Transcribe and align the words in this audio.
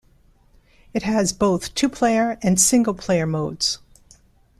It 0.95 1.03
has 1.03 1.31
both 1.31 1.75
two-player 1.75 2.39
and 2.41 2.59
single-player 2.59 3.27
modes. 3.27 3.77